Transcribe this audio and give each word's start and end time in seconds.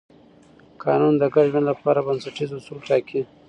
قانون 0.83 1.13
د 1.17 1.23
ګډ 1.33 1.45
ژوند 1.51 1.65
لپاره 1.71 2.05
بنسټیز 2.07 2.49
اصول 2.57 2.79
ټاکي. 2.87 3.21